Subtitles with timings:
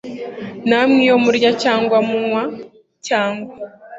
[0.67, 2.43] Namwe iyo murya cyangwa munywa
[3.07, 3.51] cyangwa